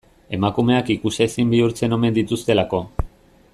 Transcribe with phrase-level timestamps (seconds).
[0.37, 2.83] Emakumeak ikusezin bihurtzen omen dituztelako.